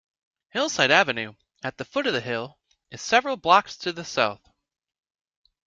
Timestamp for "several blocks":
3.03-3.77